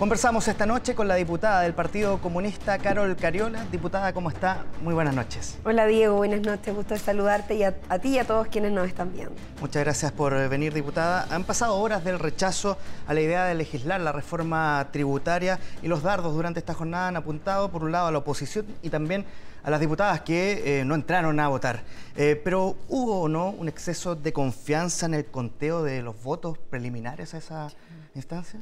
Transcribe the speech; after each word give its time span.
Conversamos 0.00 0.48
esta 0.48 0.64
noche 0.64 0.94
con 0.94 1.08
la 1.08 1.14
diputada 1.16 1.60
del 1.60 1.74
Partido 1.74 2.22
Comunista, 2.22 2.78
Carol 2.78 3.14
Cariola. 3.16 3.66
Diputada, 3.70 4.14
¿cómo 4.14 4.30
está? 4.30 4.64
Muy 4.80 4.94
buenas 4.94 5.14
noches. 5.14 5.58
Hola 5.62 5.84
Diego, 5.84 6.16
buenas 6.16 6.40
noches. 6.40 6.74
Gusto 6.74 6.94
de 6.94 7.00
saludarte 7.00 7.54
y 7.56 7.64
a, 7.64 7.74
ti 7.98 8.08
y 8.08 8.18
a 8.18 8.26
todos 8.26 8.48
quienes 8.48 8.72
nos 8.72 8.88
están 8.88 9.12
viendo. 9.12 9.34
Muchas 9.60 9.84
gracias 9.84 10.10
por 10.12 10.48
venir, 10.48 10.72
diputada. 10.72 11.26
Han 11.30 11.44
pasado 11.44 11.76
horas 11.76 12.02
del 12.02 12.18
rechazo 12.18 12.78
a 13.06 13.12
la 13.12 13.20
idea 13.20 13.44
de 13.44 13.54
legislar 13.54 14.00
la 14.00 14.10
reforma 14.10 14.88
tributaria 14.90 15.58
y 15.82 15.88
los 15.88 16.02
dardos 16.02 16.32
durante 16.32 16.60
esta 16.60 16.72
jornada 16.72 17.08
han 17.08 17.16
apuntado, 17.18 17.70
por 17.70 17.84
un 17.84 17.92
lado, 17.92 18.06
a 18.06 18.10
la 18.10 18.18
oposición 18.20 18.64
y 18.80 18.88
también 18.88 19.26
a 19.62 19.68
las 19.68 19.80
diputadas 19.80 20.22
que 20.22 20.80
eh, 20.80 20.84
no 20.86 20.94
entraron 20.94 21.38
a 21.38 21.48
votar. 21.48 21.82
Eh, 22.16 22.40
pero 22.42 22.74
¿hubo 22.88 23.20
o 23.20 23.28
no 23.28 23.50
un 23.50 23.68
exceso 23.68 24.16
de 24.16 24.32
confianza 24.32 25.04
en 25.04 25.12
el 25.12 25.26
conteo 25.26 25.82
de 25.82 26.00
los 26.00 26.22
votos 26.22 26.56
preliminares 26.56 27.34
a 27.34 27.36
esa 27.36 27.68
instancia? 28.14 28.60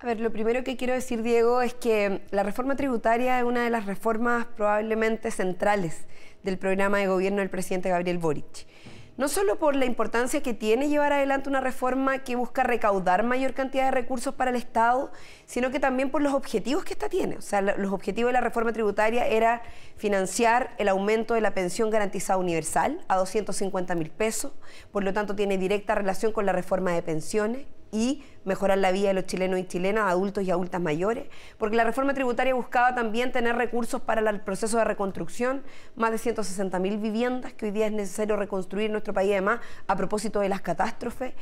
A 0.00 0.06
ver, 0.06 0.20
lo 0.20 0.30
primero 0.30 0.62
que 0.62 0.76
quiero 0.76 0.94
decir, 0.94 1.24
Diego, 1.24 1.60
es 1.60 1.74
que 1.74 2.22
la 2.30 2.44
reforma 2.44 2.76
tributaria 2.76 3.36
es 3.40 3.44
una 3.44 3.64
de 3.64 3.70
las 3.70 3.84
reformas 3.84 4.46
probablemente 4.46 5.32
centrales 5.32 6.06
del 6.44 6.56
programa 6.56 6.98
de 6.98 7.08
gobierno 7.08 7.40
del 7.40 7.50
presidente 7.50 7.88
Gabriel 7.88 8.18
Boric. 8.18 8.68
No 9.16 9.26
solo 9.26 9.58
por 9.58 9.74
la 9.74 9.86
importancia 9.86 10.40
que 10.40 10.54
tiene 10.54 10.88
llevar 10.88 11.12
adelante 11.12 11.48
una 11.48 11.60
reforma 11.60 12.18
que 12.18 12.36
busca 12.36 12.62
recaudar 12.62 13.24
mayor 13.24 13.54
cantidad 13.54 13.86
de 13.86 13.90
recursos 13.90 14.34
para 14.34 14.50
el 14.50 14.56
Estado, 14.56 15.10
sino 15.46 15.72
que 15.72 15.80
también 15.80 16.12
por 16.12 16.22
los 16.22 16.32
objetivos 16.32 16.84
que 16.84 16.92
esta 16.92 17.08
tiene. 17.08 17.36
O 17.36 17.42
sea, 17.42 17.60
los 17.60 17.92
objetivos 17.92 18.28
de 18.28 18.34
la 18.34 18.40
reforma 18.40 18.72
tributaria 18.72 19.26
era 19.26 19.62
financiar 19.96 20.76
el 20.78 20.86
aumento 20.86 21.34
de 21.34 21.40
la 21.40 21.54
pensión 21.54 21.90
garantizada 21.90 22.38
universal 22.38 23.04
a 23.08 23.16
250 23.16 23.96
mil 23.96 24.10
pesos, 24.10 24.52
por 24.92 25.02
lo 25.02 25.12
tanto 25.12 25.34
tiene 25.34 25.58
directa 25.58 25.96
relación 25.96 26.30
con 26.30 26.46
la 26.46 26.52
reforma 26.52 26.92
de 26.92 27.02
pensiones 27.02 27.66
y 27.92 28.24
mejorar 28.44 28.78
la 28.78 28.92
vida 28.92 29.08
de 29.08 29.14
los 29.14 29.26
chilenos 29.26 29.60
y 29.60 29.64
chilenas, 29.64 30.10
adultos 30.10 30.44
y 30.44 30.50
adultas 30.50 30.80
mayores, 30.80 31.26
porque 31.58 31.76
la 31.76 31.84
reforma 31.84 32.14
tributaria 32.14 32.54
buscaba 32.54 32.94
también 32.94 33.32
tener 33.32 33.56
recursos 33.56 34.00
para 34.00 34.28
el 34.28 34.40
proceso 34.40 34.78
de 34.78 34.84
reconstrucción, 34.84 35.62
más 35.96 36.10
de 36.10 36.18
160 36.18 36.78
mil 36.78 36.98
viviendas 36.98 37.52
que 37.52 37.66
hoy 37.66 37.72
día 37.72 37.86
es 37.86 37.92
necesario 37.92 38.36
reconstruir 38.36 38.86
en 38.86 38.92
nuestro 38.92 39.14
país, 39.14 39.32
además, 39.32 39.60
a 39.86 39.96
propósito 39.96 40.40
de 40.40 40.48
las 40.48 40.60
catástrofes. 40.60 41.34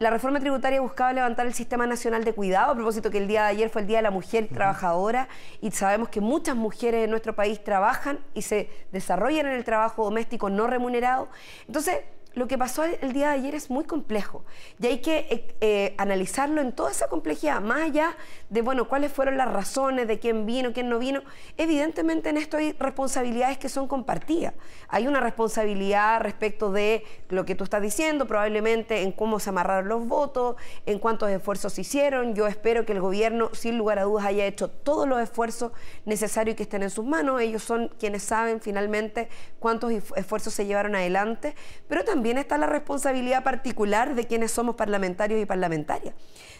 La 0.00 0.10
reforma 0.10 0.40
tributaria 0.40 0.80
buscaba 0.80 1.12
levantar 1.12 1.46
el 1.46 1.54
Sistema 1.54 1.86
Nacional 1.86 2.24
de 2.24 2.32
Cuidado, 2.34 2.72
a 2.72 2.74
propósito 2.74 3.12
que 3.12 3.18
el 3.18 3.28
día 3.28 3.44
de 3.44 3.50
ayer 3.50 3.70
fue 3.70 3.82
el 3.82 3.86
Día 3.86 3.98
de 3.98 4.02
la 4.02 4.10
Mujer 4.10 4.48
Trabajadora 4.52 5.28
y 5.60 5.70
sabemos 5.70 6.08
que 6.08 6.20
muchas 6.20 6.56
mujeres 6.56 7.04
en 7.04 7.10
nuestro 7.10 7.36
país 7.36 7.62
trabajan 7.62 8.18
y 8.34 8.42
se 8.42 8.68
desarrollan 8.90 9.46
en 9.46 9.52
el 9.52 9.62
trabajo 9.62 10.02
doméstico 10.02 10.50
no 10.50 10.66
remunerado. 10.66 11.28
Entonces, 11.68 12.00
lo 12.34 12.48
que 12.48 12.58
pasó 12.58 12.84
el 12.84 13.12
día 13.12 13.28
de 13.28 13.34
ayer 13.34 13.54
es 13.54 13.70
muy 13.70 13.84
complejo 13.84 14.44
y 14.80 14.86
hay 14.86 14.98
que 14.98 15.18
eh, 15.30 15.54
eh, 15.60 15.94
analizarlo 15.98 16.60
en 16.60 16.72
toda 16.72 16.90
esa 16.90 17.08
complejidad, 17.08 17.60
más 17.60 17.82
allá 17.82 18.16
de, 18.50 18.62
bueno, 18.62 18.88
cuáles 18.88 19.12
fueron 19.12 19.36
las 19.36 19.52
razones 19.52 20.08
de 20.08 20.18
quién 20.18 20.46
vino, 20.46 20.72
quién 20.72 20.88
no 20.88 20.98
vino. 20.98 21.22
Evidentemente 21.56 22.30
en 22.30 22.36
esto 22.36 22.56
hay 22.56 22.72
responsabilidades 22.72 23.58
que 23.58 23.68
son 23.68 23.86
compartidas. 23.86 24.54
Hay 24.88 25.06
una 25.06 25.20
responsabilidad 25.20 26.20
respecto 26.20 26.72
de 26.72 27.04
lo 27.28 27.44
que 27.44 27.54
tú 27.54 27.64
estás 27.64 27.82
diciendo, 27.82 28.26
probablemente 28.26 29.02
en 29.02 29.12
cómo 29.12 29.38
se 29.38 29.50
amarraron 29.50 29.88
los 29.88 30.06
votos, 30.06 30.56
en 30.86 30.98
cuántos 30.98 31.30
esfuerzos 31.30 31.72
se 31.72 31.82
hicieron. 31.82 32.34
Yo 32.34 32.46
espero 32.46 32.84
que 32.84 32.92
el 32.92 33.00
gobierno, 33.00 33.50
sin 33.52 33.78
lugar 33.78 33.98
a 33.98 34.02
dudas, 34.02 34.26
haya 34.26 34.44
hecho 34.46 34.68
todos 34.68 35.06
los 35.08 35.20
esfuerzos 35.20 35.72
necesarios 36.04 36.56
que 36.56 36.64
estén 36.64 36.82
en 36.82 36.90
sus 36.90 37.04
manos. 37.04 37.40
Ellos 37.40 37.62
son 37.62 37.88
quienes 37.98 38.24
saben 38.24 38.60
finalmente 38.60 39.28
cuántos 39.60 39.92
esfuerzos 39.92 40.52
se 40.52 40.66
llevaron 40.66 40.94
adelante, 40.94 41.54
pero 41.88 42.04
también 42.04 42.23
también 42.24 42.38
está 42.38 42.56
la 42.56 42.66
responsabilidad 42.66 43.44
particular 43.44 44.14
de 44.14 44.26
quienes 44.26 44.50
somos 44.50 44.76
parlamentarios 44.76 45.38
y 45.42 45.44
parlamentarias. 45.44 46.14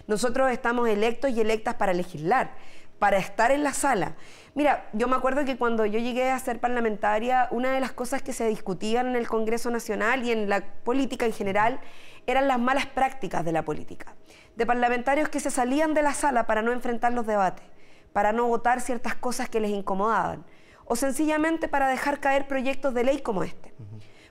Nosotros 0.06 0.52
estamos 0.52 0.86
electos 0.90 1.30
y 1.30 1.40
electas 1.40 1.76
para 1.76 1.94
legislar, 1.94 2.50
para 2.98 3.16
estar 3.16 3.50
en 3.50 3.64
la 3.64 3.72
sala. 3.72 4.14
Mira, 4.54 4.90
yo 4.92 5.08
me 5.08 5.16
acuerdo 5.16 5.46
que 5.46 5.56
cuando 5.56 5.86
yo 5.86 5.98
llegué 5.98 6.30
a 6.30 6.38
ser 6.38 6.60
parlamentaria, 6.60 7.48
una 7.50 7.72
de 7.72 7.80
las 7.80 7.92
cosas 7.92 8.20
que 8.20 8.34
se 8.34 8.46
discutían 8.46 9.06
en 9.06 9.16
el 9.16 9.26
Congreso 9.26 9.70
Nacional 9.70 10.22
y 10.22 10.32
en 10.32 10.50
la 10.50 10.60
política 10.84 11.24
en 11.24 11.32
general 11.32 11.80
eran 12.26 12.46
las 12.46 12.60
malas 12.60 12.84
prácticas 12.84 13.42
de 13.42 13.52
la 13.52 13.64
política, 13.64 14.14
de 14.56 14.66
parlamentarios 14.66 15.30
que 15.30 15.40
se 15.40 15.50
salían 15.50 15.94
de 15.94 16.02
la 16.02 16.12
sala 16.12 16.46
para 16.46 16.60
no 16.60 16.72
enfrentar 16.72 17.14
los 17.14 17.26
debates, 17.26 17.64
para 18.12 18.32
no 18.32 18.48
votar 18.48 18.82
ciertas 18.82 19.14
cosas 19.14 19.48
que 19.48 19.60
les 19.60 19.70
incomodaban, 19.70 20.44
o 20.84 20.94
sencillamente 20.94 21.68
para 21.68 21.88
dejar 21.88 22.20
caer 22.20 22.46
proyectos 22.46 22.92
de 22.92 23.04
ley 23.04 23.22
como 23.22 23.44
este. 23.44 23.72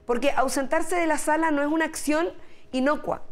Porque 0.05 0.31
ausentarse 0.31 0.95
de 0.95 1.07
la 1.07 1.17
sala 1.17 1.51
no 1.51 1.61
es 1.61 1.67
una 1.67 1.85
acción 1.85 2.29
inocua, 2.71 3.23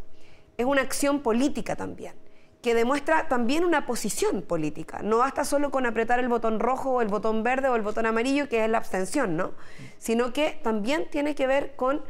es 0.57 0.65
una 0.65 0.81
acción 0.81 1.21
política 1.21 1.75
también, 1.75 2.13
que 2.61 2.73
demuestra 2.73 3.27
también 3.27 3.65
una 3.65 3.85
posición 3.85 4.41
política. 4.41 5.01
No 5.03 5.17
basta 5.17 5.43
solo 5.43 5.71
con 5.71 5.85
apretar 5.85 6.19
el 6.19 6.27
botón 6.27 6.59
rojo 6.59 6.91
o 6.91 7.01
el 7.01 7.07
botón 7.07 7.43
verde 7.43 7.67
o 7.69 7.75
el 7.75 7.81
botón 7.81 8.05
amarillo, 8.05 8.47
que 8.47 8.63
es 8.63 8.69
la 8.69 8.77
abstención, 8.77 9.35
¿no? 9.35 9.51
Sino 9.97 10.33
que 10.33 10.59
también 10.63 11.09
tiene 11.09 11.35
que 11.35 11.47
ver 11.47 11.75
con 11.75 12.01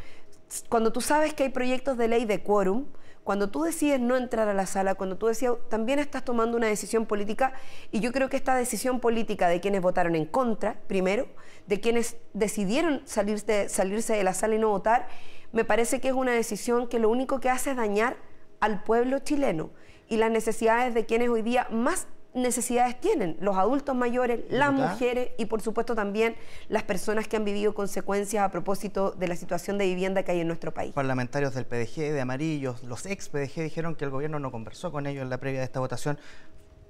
cuando 0.68 0.92
tú 0.92 1.00
sabes 1.02 1.34
que 1.34 1.44
hay 1.44 1.50
proyectos 1.50 1.98
de 1.98 2.10
ley 2.10 2.26
de 2.26 2.44
quórum, 2.44 2.88
cuando 3.24 3.50
tú 3.50 3.64
decides 3.64 4.00
no 4.00 4.18
entrar 4.18 4.48
a 4.48 4.54
la 4.54 4.66
sala, 4.66 4.96
cuando 4.96 5.18
tú 5.18 5.28
decides, 5.28 5.54
también 5.70 6.00
estás 6.00 6.26
tomando 6.26 6.58
una 6.58 6.68
decisión 6.68 7.06
política 7.06 7.54
y 7.92 8.00
yo 8.00 8.12
creo 8.12 8.30
que 8.30 8.38
esta 8.38 8.56
decisión 8.56 9.00
política 9.00 9.48
de 9.48 9.59
quienes 9.59 9.82
votaron 9.82 10.16
en 10.16 10.26
contra, 10.26 10.80
primero, 10.88 11.28
de 11.68 11.80
quienes 11.80 12.18
decidieron 12.34 13.02
salirse, 13.06 13.70
salirse 13.70 14.14
de 14.14 14.24
la 14.24 14.34
sala 14.34 14.56
y 14.56 14.59
no 14.59 14.70
votar, 14.70 15.08
me 15.52 15.66
parece 15.66 16.00
que 16.00 16.08
es 16.08 16.14
una 16.14 16.32
decisión 16.32 16.88
que 16.88 17.00
lo 17.00 17.09
único 17.09 17.40
que 17.40 17.50
hace 17.50 17.72
es 17.72 17.78
dañar 17.78 18.18
al 18.59 18.84
pueblo 18.84 19.20
chileno 19.20 19.70
y 20.08 20.18
las 20.18 20.32
necesidades 20.32 20.94
de 20.94 21.06
quienes 21.06 21.30
hoy 21.30 21.42
día 21.42 21.68
más 21.70 22.08
necesidades 22.34 23.00
tienen 23.00 23.38
los 23.40 23.58
adultos 23.58 23.96
mayores, 23.96 24.42
las 24.50 24.72
mujeres 24.74 25.31
y 25.38 25.46
por 25.46 25.62
supuesto 25.62 25.96
también 25.96 26.36
las 26.69 26.84
personas 26.84 27.28
que 27.28 27.38
han 27.38 27.46
vivido 27.46 27.74
consecuencias 27.74 28.44
a 28.44 28.50
propósito 28.52 29.12
de 29.12 29.28
la 29.28 29.36
situación 29.36 29.78
de 29.78 29.86
vivienda 29.86 30.24
que 30.24 30.31
hay 30.31 30.40
en 30.40 30.47
nuestro 30.47 30.74
país. 30.74 30.94
Parlamentarios 30.94 31.53
del 31.53 31.66
PDG, 31.66 32.14
de 32.14 32.22
Amarillos, 32.22 32.84
los 32.84 33.06
ex 33.06 33.30
PDG 33.30 33.64
dijeron 33.64 33.96
que 33.96 34.06
el 34.06 34.12
gobierno 34.12 34.40
no 34.40 34.52
conversó 34.52 34.91
con 34.91 35.08
ellos 35.08 35.24
en 35.24 35.30
la 35.30 35.38
previa 35.38 35.59
de 35.59 35.66
esta 35.66 35.80
votación. 35.80 36.18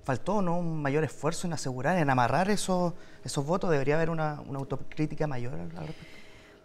¿Faltó 0.03 0.41
¿no? 0.41 0.57
un 0.57 0.81
mayor 0.81 1.03
esfuerzo 1.03 1.45
en 1.45 1.53
asegurar, 1.53 1.97
en 1.97 2.09
amarrar 2.09 2.49
esos, 2.49 2.93
esos 3.23 3.45
votos? 3.45 3.69
¿Debería 3.69 3.95
haber 3.95 4.09
una, 4.09 4.41
una 4.47 4.59
autocrítica 4.59 5.27
mayor 5.27 5.53
al 5.53 5.69
respecto? 5.69 6.20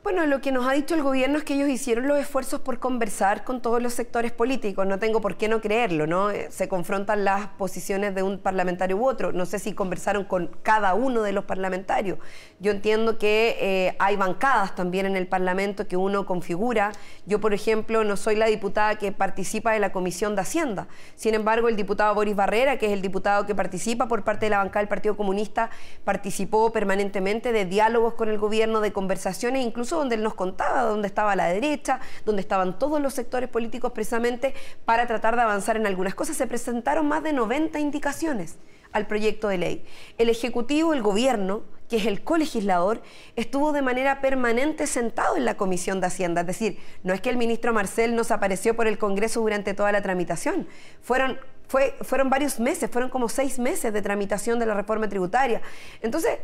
Bueno, 0.06 0.24
lo 0.24 0.40
que 0.40 0.52
nos 0.52 0.68
ha 0.68 0.70
dicho 0.70 0.94
el 0.94 1.02
gobierno 1.02 1.36
es 1.36 1.42
que 1.42 1.54
ellos 1.54 1.68
hicieron 1.68 2.06
los 2.06 2.16
esfuerzos 2.20 2.60
por 2.60 2.78
conversar 2.78 3.42
con 3.42 3.60
todos 3.60 3.82
los 3.82 3.92
sectores 3.92 4.30
políticos. 4.30 4.86
No 4.86 5.00
tengo 5.00 5.20
por 5.20 5.36
qué 5.36 5.48
no 5.48 5.60
creerlo, 5.60 6.06
¿no? 6.06 6.30
Eh, 6.30 6.46
se 6.48 6.68
confrontan 6.68 7.24
las 7.24 7.48
posiciones 7.48 8.14
de 8.14 8.22
un 8.22 8.38
parlamentario 8.38 8.98
u 8.98 9.04
otro. 9.04 9.32
No 9.32 9.46
sé 9.46 9.58
si 9.58 9.72
conversaron 9.72 10.22
con 10.22 10.56
cada 10.62 10.94
uno 10.94 11.22
de 11.22 11.32
los 11.32 11.44
parlamentarios. 11.44 12.20
Yo 12.60 12.70
entiendo 12.70 13.18
que 13.18 13.56
eh, 13.58 13.96
hay 13.98 14.14
bancadas 14.14 14.76
también 14.76 15.06
en 15.06 15.16
el 15.16 15.26
Parlamento 15.26 15.88
que 15.88 15.96
uno 15.96 16.24
configura. 16.24 16.92
Yo, 17.26 17.40
por 17.40 17.52
ejemplo, 17.52 18.04
no 18.04 18.16
soy 18.16 18.36
la 18.36 18.46
diputada 18.46 18.94
que 18.98 19.10
participa 19.10 19.72
de 19.72 19.80
la 19.80 19.90
Comisión 19.90 20.36
de 20.36 20.42
Hacienda. 20.42 20.86
Sin 21.16 21.34
embargo, 21.34 21.66
el 21.66 21.74
diputado 21.74 22.14
Boris 22.14 22.36
Barrera, 22.36 22.78
que 22.78 22.86
es 22.86 22.92
el 22.92 23.02
diputado 23.02 23.44
que 23.44 23.56
participa 23.56 24.06
por 24.06 24.22
parte 24.22 24.46
de 24.46 24.50
la 24.50 24.58
bancada 24.58 24.82
del 24.82 24.88
Partido 24.88 25.16
Comunista, 25.16 25.68
participó 26.04 26.70
permanentemente 26.70 27.50
de 27.50 27.64
diálogos 27.64 28.14
con 28.14 28.28
el 28.28 28.38
gobierno, 28.38 28.80
de 28.80 28.92
conversaciones, 28.92 29.66
incluso 29.66 29.95
donde 29.96 30.16
él 30.16 30.22
nos 30.22 30.34
contaba 30.34 30.82
dónde 30.82 31.08
estaba 31.08 31.36
la 31.36 31.46
derecha, 31.46 32.00
donde 32.24 32.42
estaban 32.42 32.78
todos 32.78 33.00
los 33.00 33.14
sectores 33.14 33.48
políticos 33.48 33.92
precisamente 33.92 34.54
para 34.84 35.06
tratar 35.06 35.36
de 35.36 35.42
avanzar 35.42 35.76
en 35.76 35.86
algunas 35.86 36.14
cosas. 36.14 36.36
Se 36.36 36.46
presentaron 36.46 37.06
más 37.06 37.22
de 37.22 37.32
90 37.32 37.78
indicaciones 37.78 38.56
al 38.92 39.06
proyecto 39.06 39.48
de 39.48 39.58
ley. 39.58 39.86
El 40.18 40.30
Ejecutivo, 40.30 40.94
el 40.94 41.02
Gobierno, 41.02 41.62
que 41.88 41.98
es 41.98 42.06
el 42.06 42.24
colegislador, 42.24 43.02
estuvo 43.36 43.72
de 43.72 43.82
manera 43.82 44.20
permanente 44.20 44.86
sentado 44.86 45.36
en 45.36 45.44
la 45.44 45.56
Comisión 45.56 46.00
de 46.00 46.08
Hacienda. 46.08 46.40
Es 46.40 46.46
decir, 46.46 46.78
no 47.02 47.14
es 47.14 47.20
que 47.20 47.30
el 47.30 47.36
ministro 47.36 47.72
Marcel 47.72 48.16
nos 48.16 48.30
apareció 48.30 48.74
por 48.74 48.86
el 48.86 48.98
Congreso 48.98 49.40
durante 49.40 49.74
toda 49.74 49.92
la 49.92 50.02
tramitación. 50.02 50.66
Fueron, 51.02 51.38
fue, 51.68 51.94
fueron 52.00 52.30
varios 52.30 52.58
meses, 52.58 52.90
fueron 52.90 53.10
como 53.10 53.28
seis 53.28 53.58
meses 53.58 53.92
de 53.92 54.02
tramitación 54.02 54.58
de 54.58 54.66
la 54.66 54.74
reforma 54.74 55.08
tributaria. 55.08 55.60
Entonces, 56.00 56.38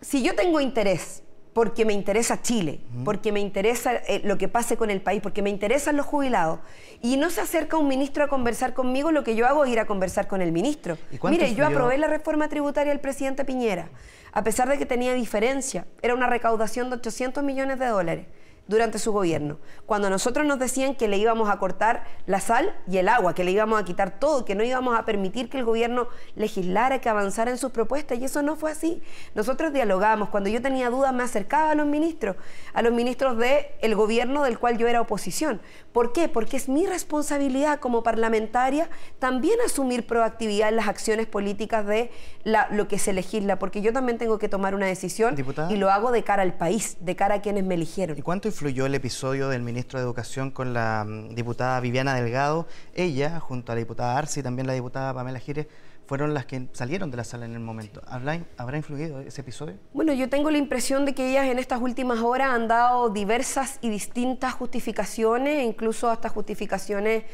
si 0.00 0.22
yo 0.22 0.34
tengo 0.34 0.60
interés 0.60 1.22
porque 1.56 1.86
me 1.86 1.94
interesa 1.94 2.42
Chile, 2.42 2.80
porque 3.02 3.32
me 3.32 3.40
interesa 3.40 3.94
eh, 3.94 4.20
lo 4.24 4.36
que 4.36 4.46
pase 4.46 4.76
con 4.76 4.90
el 4.90 5.00
país, 5.00 5.22
porque 5.22 5.40
me 5.40 5.48
interesan 5.48 5.96
los 5.96 6.04
jubilados. 6.04 6.58
Y 7.00 7.16
no 7.16 7.30
se 7.30 7.40
acerca 7.40 7.78
un 7.78 7.88
ministro 7.88 8.22
a 8.22 8.28
conversar 8.28 8.74
conmigo, 8.74 9.10
lo 9.10 9.24
que 9.24 9.34
yo 9.34 9.46
hago 9.46 9.64
es 9.64 9.72
ir 9.72 9.80
a 9.80 9.86
conversar 9.86 10.28
con 10.28 10.42
el 10.42 10.52
ministro. 10.52 10.98
Mire, 11.22 11.54
yo 11.54 11.66
aprobé 11.66 11.96
la 11.96 12.08
reforma 12.08 12.50
tributaria 12.50 12.92
del 12.92 13.00
presidente 13.00 13.46
Piñera, 13.46 13.88
a 14.32 14.44
pesar 14.44 14.68
de 14.68 14.76
que 14.76 14.84
tenía 14.84 15.14
diferencia, 15.14 15.86
era 16.02 16.14
una 16.14 16.26
recaudación 16.26 16.90
de 16.90 16.96
800 16.96 17.42
millones 17.42 17.78
de 17.78 17.86
dólares. 17.86 18.26
Durante 18.68 18.98
su 18.98 19.12
gobierno. 19.12 19.58
Cuando 19.86 20.08
a 20.08 20.10
nosotros 20.10 20.46
nos 20.46 20.58
decían 20.58 20.94
que 20.94 21.08
le 21.08 21.18
íbamos 21.18 21.48
a 21.48 21.58
cortar 21.58 22.04
la 22.26 22.40
sal 22.40 22.74
y 22.88 22.98
el 22.98 23.08
agua, 23.08 23.34
que 23.34 23.44
le 23.44 23.52
íbamos 23.52 23.80
a 23.80 23.84
quitar 23.84 24.18
todo, 24.18 24.44
que 24.44 24.54
no 24.54 24.64
íbamos 24.64 24.98
a 24.98 25.04
permitir 25.04 25.48
que 25.48 25.58
el 25.58 25.64
gobierno 25.64 26.08
legislara, 26.34 27.00
que 27.00 27.08
avanzara 27.08 27.50
en 27.50 27.58
sus 27.58 27.70
propuestas, 27.70 28.18
y 28.18 28.24
eso 28.24 28.42
no 28.42 28.56
fue 28.56 28.72
así. 28.72 29.02
Nosotros 29.34 29.72
dialogamos. 29.72 30.28
Cuando 30.30 30.50
yo 30.50 30.60
tenía 30.60 30.90
dudas 30.90 31.12
me 31.12 31.22
acercaba 31.22 31.70
a 31.70 31.74
los 31.74 31.86
ministros, 31.86 32.36
a 32.74 32.82
los 32.82 32.92
ministros 32.92 33.38
del 33.38 33.94
gobierno 33.94 34.42
del 34.42 34.58
cual 34.58 34.78
yo 34.78 34.88
era 34.88 35.00
oposición. 35.00 35.60
¿Por 35.92 36.12
qué? 36.12 36.28
Porque 36.28 36.56
es 36.56 36.68
mi 36.68 36.86
responsabilidad 36.86 37.80
como 37.80 38.02
parlamentaria 38.02 38.90
también 39.18 39.58
asumir 39.64 40.06
proactividad 40.06 40.68
en 40.68 40.76
las 40.76 40.88
acciones 40.88 41.26
políticas 41.26 41.86
de 41.86 42.10
lo 42.44 42.88
que 42.88 42.98
se 42.98 43.12
legisla, 43.12 43.58
porque 43.58 43.80
yo 43.80 43.92
también 43.92 44.18
tengo 44.18 44.38
que 44.38 44.48
tomar 44.48 44.74
una 44.74 44.86
decisión 44.86 45.36
y 45.70 45.76
lo 45.76 45.90
hago 45.90 46.10
de 46.10 46.22
cara 46.22 46.42
al 46.42 46.54
país, 46.54 46.96
de 47.00 47.16
cara 47.16 47.36
a 47.36 47.40
quienes 47.42 47.64
me 47.64 47.74
eligieron. 47.74 48.18
¿Y 48.18 48.22
cuánto 48.22 48.48
influyó 48.56 48.86
el 48.86 48.94
episodio 48.94 49.50
del 49.50 49.60
ministro 49.60 49.98
de 49.98 50.06
Educación 50.06 50.50
con 50.50 50.72
la 50.72 51.04
mm, 51.06 51.34
diputada 51.34 51.78
Viviana 51.78 52.14
Delgado? 52.14 52.66
Ella, 52.94 53.38
junto 53.38 53.70
a 53.70 53.74
la 53.74 53.80
diputada 53.80 54.16
Arce 54.16 54.40
y 54.40 54.42
también 54.42 54.66
la 54.66 54.72
diputada 54.72 55.12
Pamela 55.12 55.38
Gires, 55.38 55.66
fueron 56.06 56.32
las 56.32 56.46
que 56.46 56.66
salieron 56.72 57.10
de 57.10 57.18
la 57.18 57.24
sala 57.24 57.44
en 57.44 57.52
el 57.52 57.60
momento. 57.60 58.00
¿Habrá, 58.06 58.76
influido 58.78 59.20
ese 59.20 59.42
episodio? 59.42 59.74
Bueno, 59.92 60.14
yo 60.14 60.30
tengo 60.30 60.50
la 60.50 60.56
impresión 60.56 61.04
de 61.04 61.14
que 61.14 61.32
ellas 61.32 61.44
en 61.48 61.58
estas 61.58 61.82
últimas 61.82 62.20
horas 62.20 62.48
han 62.48 62.66
dado 62.66 63.10
diversas 63.10 63.78
y 63.82 63.90
distintas 63.90 64.54
justificaciones, 64.54 65.62
incluso 65.62 66.08
hasta 66.08 66.30
justificaciones 66.30 67.24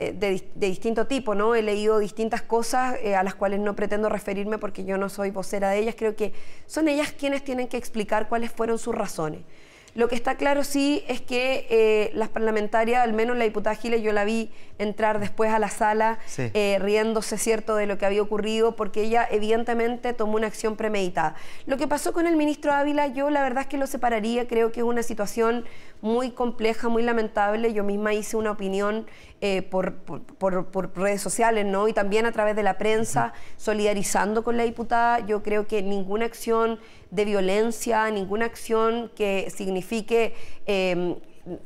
eh, 0.00 0.12
de, 0.12 0.42
distinto 0.56 1.06
tipo, 1.06 1.36
¿no? 1.36 1.54
He 1.54 1.62
leído 1.62 2.00
distintas 2.00 2.42
cosas 2.42 2.96
eh, 3.04 3.14
a 3.14 3.22
las 3.22 3.36
cuales 3.36 3.60
no 3.60 3.76
pretendo 3.76 4.08
referirme 4.08 4.58
porque 4.58 4.84
yo 4.84 4.98
no 4.98 5.08
soy 5.08 5.30
vocera 5.30 5.70
de 5.70 5.78
ellas. 5.78 5.94
Creo 5.96 6.16
que 6.16 6.32
son 6.66 6.88
ellas 6.88 7.12
quienes 7.12 7.44
tienen 7.44 7.68
que 7.68 7.76
explicar 7.76 8.28
cuáles 8.28 8.50
fueron 8.50 8.80
sus 8.80 8.96
razones. 8.96 9.42
Lo 9.94 10.08
que 10.08 10.14
está 10.14 10.36
claro 10.36 10.64
sí 10.64 11.04
es 11.06 11.20
que 11.20 11.66
eh, 11.68 12.10
las 12.14 12.30
parlamentarias, 12.30 13.02
al 13.02 13.12
menos 13.12 13.36
la 13.36 13.44
diputada 13.44 13.76
Giles, 13.76 14.02
yo 14.02 14.12
la 14.12 14.24
vi 14.24 14.50
entrar 14.78 15.20
después 15.20 15.50
a 15.50 15.58
la 15.58 15.68
sala 15.68 16.18
eh, 16.38 16.78
riéndose, 16.80 17.36
¿cierto?, 17.36 17.76
de 17.76 17.86
lo 17.86 17.98
que 17.98 18.06
había 18.06 18.22
ocurrido, 18.22 18.74
porque 18.74 19.02
ella 19.02 19.28
evidentemente 19.30 20.14
tomó 20.14 20.36
una 20.36 20.46
acción 20.46 20.76
premeditada. 20.76 21.34
Lo 21.66 21.76
que 21.76 21.86
pasó 21.86 22.14
con 22.14 22.26
el 22.26 22.36
ministro 22.36 22.72
Ávila, 22.72 23.08
yo 23.08 23.28
la 23.28 23.42
verdad 23.42 23.62
es 23.62 23.68
que 23.68 23.76
lo 23.76 23.86
separaría, 23.86 24.48
creo 24.48 24.72
que 24.72 24.80
es 24.80 24.86
una 24.86 25.02
situación 25.02 25.66
muy 26.00 26.30
compleja, 26.30 26.88
muy 26.88 27.02
lamentable. 27.02 27.72
Yo 27.72 27.84
misma 27.84 28.14
hice 28.14 28.36
una 28.36 28.50
opinión 28.50 29.06
eh, 29.44 29.62
por, 29.62 29.94
por, 29.96 30.96
redes 30.96 31.20
sociales, 31.20 31.66
¿no? 31.66 31.88
Y 31.88 31.92
también 31.92 32.26
a 32.26 32.30
través 32.30 32.54
de 32.54 32.62
la 32.62 32.78
prensa, 32.78 33.32
solidarizando 33.56 34.44
con 34.44 34.56
la 34.56 34.62
diputada. 34.62 35.26
Yo 35.26 35.42
creo 35.42 35.66
que 35.66 35.82
ninguna 35.82 36.26
acción 36.26 36.78
de 37.10 37.24
violencia, 37.24 38.08
ninguna 38.12 38.46
acción 38.46 39.10
que 39.16 39.52
signifique 39.52 40.36
em, 40.66 41.16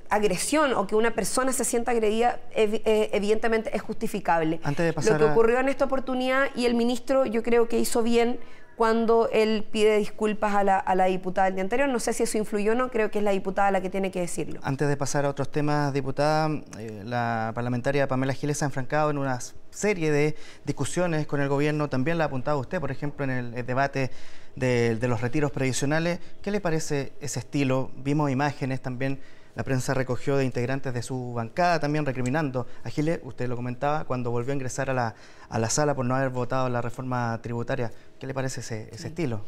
agresión 0.08 0.72
o 0.72 0.86
que 0.86 0.96
una 0.96 1.10
persona 1.10 1.52
se 1.52 1.64
sienta 1.66 1.90
agredida, 1.90 2.40
eh, 2.54 3.10
evidentemente 3.12 3.76
es 3.76 3.82
justificable. 3.82 4.58
Antes 4.62 4.86
de 4.86 4.94
pasar 4.94 5.20
Lo 5.20 5.26
que 5.26 5.32
ocurrió 5.32 5.60
en 5.60 5.68
esta 5.68 5.84
oportunidad 5.84 6.46
y 6.54 6.64
el 6.64 6.74
ministro 6.74 7.26
yo 7.26 7.42
creo 7.42 7.68
que 7.68 7.78
hizo 7.78 8.02
bien 8.02 8.40
cuando 8.76 9.28
él 9.32 9.66
pide 9.70 9.96
disculpas 9.96 10.54
a 10.54 10.64
la, 10.94 11.04
diputada 11.06 11.46
del 11.46 11.54
día 11.54 11.62
anterior. 11.62 11.88
No 11.88 11.98
sé 11.98 12.12
si 12.12 12.22
eso 12.24 12.38
influyó 12.38 12.72
o 12.72 12.74
no, 12.74 12.90
creo 12.90 13.10
que 13.10 13.18
es 13.18 13.24
la 13.24 13.30
diputada 13.30 13.70
la 13.70 13.80
que 13.80 13.90
tiene 13.90 14.10
que 14.10 14.20
decirlo. 14.20 14.60
Antes 14.62 14.88
de 14.88 14.96
pasar 14.96 15.24
a 15.24 15.30
otros 15.30 15.50
temas, 15.50 15.92
diputada, 15.92 16.50
eh, 16.78 17.02
la 17.04 17.52
parlamentaria 17.54 18.06
Pamela 18.06 18.34
Giles 18.34 18.62
ha 18.62 18.66
enfrancado 18.66 19.10
en 19.10 19.18
una 19.18 19.38
serie 19.70 20.10
de 20.10 20.36
discusiones 20.64 21.26
con 21.26 21.40
el 21.40 21.48
gobierno, 21.48 21.88
también 21.88 22.18
la 22.18 22.24
ha 22.24 22.26
apuntado 22.26 22.58
usted, 22.58 22.80
por 22.80 22.90
ejemplo, 22.90 23.24
en 23.24 23.30
el, 23.30 23.66
debate 23.66 24.10
de, 24.54 24.96
de 24.96 25.08
los 25.08 25.20
retiros 25.20 25.50
previsionales. 25.50 26.18
¿Qué 26.42 26.50
le 26.50 26.60
parece 26.60 27.12
ese 27.20 27.38
estilo? 27.38 27.90
Vimos 27.96 28.30
imágenes 28.30 28.80
también 28.82 29.20
la 29.56 29.64
prensa 29.64 29.94
recogió 29.94 30.36
de 30.36 30.44
integrantes 30.44 30.92
de 30.92 31.02
su 31.02 31.32
bancada 31.32 31.80
también 31.80 32.04
recriminando 32.04 32.66
a 32.84 32.90
Giles, 32.90 33.20
usted 33.24 33.48
lo 33.48 33.56
comentaba, 33.56 34.04
cuando 34.04 34.30
volvió 34.30 34.52
a 34.52 34.54
ingresar 34.54 34.90
a 34.90 34.94
la, 34.94 35.14
a 35.48 35.58
la 35.58 35.70
sala 35.70 35.94
por 35.94 36.04
no 36.04 36.14
haber 36.14 36.28
votado 36.28 36.68
la 36.68 36.82
reforma 36.82 37.40
tributaria. 37.42 37.90
¿Qué 38.20 38.26
le 38.26 38.34
parece 38.34 38.60
ese, 38.60 38.90
ese 38.92 39.08
estilo? 39.08 39.40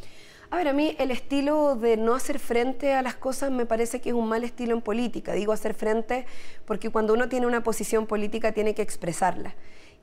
A 0.49 0.57
ver, 0.57 0.67
a 0.67 0.73
mí 0.73 0.95
el 0.97 1.11
estilo 1.11 1.75
de 1.75 1.95
no 1.95 2.15
hacer 2.15 2.39
frente 2.39 2.95
a 2.95 3.03
las 3.03 3.13
cosas 3.13 3.51
me 3.51 3.67
parece 3.67 4.01
que 4.01 4.09
es 4.09 4.15
un 4.15 4.27
mal 4.27 4.43
estilo 4.43 4.73
en 4.73 4.81
política. 4.81 5.33
Digo 5.33 5.53
hacer 5.53 5.75
frente 5.75 6.25
porque 6.65 6.89
cuando 6.89 7.13
uno 7.13 7.29
tiene 7.29 7.45
una 7.45 7.61
posición 7.61 8.07
política 8.07 8.51
tiene 8.51 8.73
que 8.73 8.81
expresarla. 8.81 9.53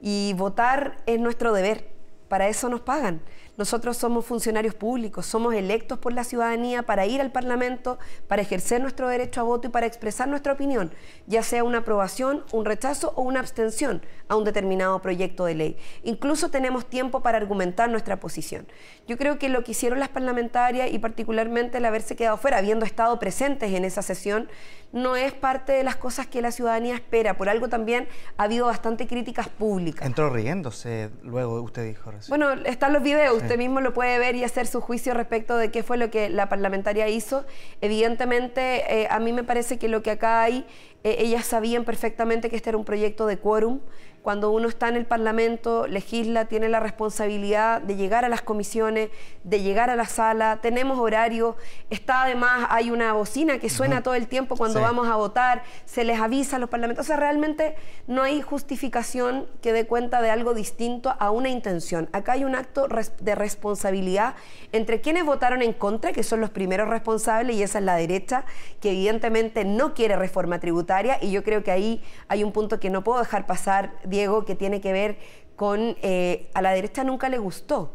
Y 0.01 0.35
votar 0.35 0.99
es 1.07 1.19
nuestro 1.19 1.53
deber. 1.53 1.96
Para 2.29 2.49
eso 2.49 2.69
nos 2.69 2.81
pagan. 2.81 3.21
Nosotros 3.57 3.97
somos 3.97 4.27
funcionarios 4.27 4.75
públicos, 4.75 5.25
somos 5.25 5.55
electos 5.55 5.99
por 5.99 6.13
la 6.13 6.25
ciudadanía 6.25 6.83
para 6.83 7.07
ir 7.07 7.23
al 7.23 7.33
Parlamento, 7.33 7.99
para 8.29 8.43
ejercer 8.43 8.83
nuestro 8.83 9.09
derecho 9.09 9.41
a 9.41 9.45
voto 9.45 9.69
y 9.69 9.71
para 9.71 9.87
expresar 9.87 10.29
nuestra 10.29 10.53
opinión, 10.53 10.93
ya 11.27 11.43
sea 11.43 11.65
una 11.65 11.79
aprobación, 11.79 12.45
un 12.53 12.67
rechazo 12.67 13.15
o 13.17 13.23
una 13.23 13.41
abstención 13.41 14.03
a 14.29 14.37
un 14.37 14.45
determinado 14.45 15.01
proyecto 15.01 15.47
de 15.47 15.55
ley. 15.55 15.77
Incluso 16.03 16.51
tenemos 16.51 16.85
tiempo 16.85 17.23
para 17.23 17.39
argumentar 17.39 17.89
nuestra 17.89 18.21
posición. 18.21 18.67
Yo 19.07 19.17
creo 19.17 19.39
que 19.39 19.49
lo 19.49 19.65
que 19.65 19.71
hicieron 19.71 20.01
las 20.01 20.11
parlamentarias 20.11 20.93
y 20.93 20.99
particularmente 20.99 21.79
el 21.79 21.85
haberse 21.87 22.15
quedado 22.15 22.37
fuera, 22.37 22.59
habiendo 22.59 22.85
estado 22.85 23.19
presentes 23.19 23.73
en 23.73 23.87
esa 23.87 24.03
sesión, 24.03 24.51
no 24.93 25.17
es 25.17 25.33
parte 25.33 25.73
de 25.73 25.83
las 25.83 25.97
cosas 25.97 26.27
que 26.27 26.43
la 26.43 26.51
ciudadanía 26.51 26.95
espera. 26.95 27.37
Por 27.37 27.49
algo 27.49 27.69
también 27.69 28.07
ha 28.37 28.45
habido 28.45 28.67
bastante 28.67 29.07
críticas 29.07 29.49
públicas. 29.49 30.07
Entró 30.07 30.29
riéndose 30.29 31.11
luego, 31.23 31.63
usted 31.63 31.87
dijo. 31.87 32.13
Bueno, 32.29 32.53
están 32.65 32.93
los 32.93 33.03
videos 33.03 33.43
usted 33.43 33.59
mismo 33.59 33.81
lo 33.81 33.93
puede 33.93 34.19
ver 34.19 34.35
y 34.37 34.45
hacer 34.45 34.67
su 34.67 34.81
juicio 34.81 35.15
respecto 35.15 35.57
de 35.57 35.71
qué 35.71 35.83
fue 35.83 35.97
lo 35.97 36.11
que 36.11 36.29
la 36.29 36.49
parlamentaria 36.49 37.09
hizo. 37.09 37.45
Evidentemente, 37.81 39.03
eh, 39.03 39.09
a 39.11 39.19
mí 39.19 39.33
me 39.33 39.45
parece 39.45 39.79
que 39.79 39.89
lo 39.89 40.03
que 40.03 40.13
acá 40.13 40.43
hay, 40.43 40.67
eh, 41.05 41.17
ellas 41.19 41.47
sabían 41.47 41.85
perfectamente 41.85 42.51
que 42.51 42.57
este 42.57 42.71
era 42.71 42.79
un 42.79 42.85
proyecto 42.85 43.27
de 43.27 43.39
quórum, 43.39 43.81
cuando 44.27 44.51
uno 44.51 44.67
está 44.67 44.89
en 44.89 44.97
el 44.97 45.07
Parlamento, 45.07 45.87
legisla, 45.87 46.47
tiene 46.47 46.69
la 46.69 46.81
responsabilidad 46.81 47.81
de 47.81 47.95
llegar 47.95 48.25
a 48.25 48.29
las 48.29 48.43
comisiones, 48.43 49.11
de 49.45 49.63
llegar 49.63 49.89
a 49.89 49.95
la 49.95 50.07
sala, 50.07 50.59
tenemos 50.61 50.99
horario, 50.99 51.57
está 51.91 52.25
además, 52.25 52.67
hay 52.71 52.91
una 52.91 53.13
bocina 53.13 53.59
que 53.61 53.71
suena 53.71 54.03
todo 54.03 54.17
el 54.17 54.27
tiempo 54.27 54.57
cuando 54.57 54.81
vamos 54.81 55.07
a 55.07 55.15
votar, 55.15 55.63
se 55.85 56.03
les 56.03 56.19
avisa 56.19 56.57
a 56.57 56.59
los 56.59 56.69
parlamentarios, 56.69 57.07
o 57.07 57.09
sea, 57.09 57.17
realmente 57.19 57.77
no 58.09 58.25
hay 58.25 58.43
justificación 58.43 59.47
que 59.63 59.73
dé 59.73 59.87
cuenta 59.87 60.21
de 60.21 60.31
algo 60.31 60.55
distinto 60.55 61.15
a 61.21 61.31
una 61.31 61.49
intención. 61.49 62.09
Acá 62.13 62.33
hay 62.33 62.43
un 62.43 62.57
acto 62.57 62.89
de 63.21 63.35
responsabilidad 63.37 64.35
entre 64.73 65.01
quienes 65.01 65.25
votaron 65.25 65.63
en 65.63 65.73
contra, 65.73 66.13
que 66.13 66.25
son 66.25 66.41
los 66.41 66.51
primeros 66.51 66.89
responsables, 66.89 67.55
y 67.55 67.63
esa 67.63 67.79
es 67.79 67.85
la 67.85 67.95
derecha, 67.95 68.45
que 68.81 68.91
evidentemente 68.91 69.65
no 69.65 69.95
quiere 69.95 70.17
reforma 70.17 70.59
tributaria, 70.59 71.17
y 71.23 71.31
yo 71.31 71.45
creo 71.45 71.63
que 71.63 71.71
ahí 71.71 72.03
hay 72.27 72.43
un 72.43 72.51
punto 72.51 72.81
que 72.81 72.91
no 72.91 73.05
puedo 73.05 73.21
dejar 73.21 73.47
pasar 73.47 73.93
Diego, 74.17 74.47
que 74.47 74.55
tiene 74.55 74.81
que 74.81 74.93
ver 74.93 75.19
con, 75.57 75.97
eh, 76.01 76.49
a 76.55 76.63
la 76.63 76.73
derecha 76.73 77.05
nunca 77.05 77.29
le 77.29 77.37
gustó 77.37 77.93